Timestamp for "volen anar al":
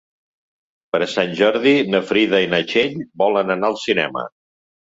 3.25-3.81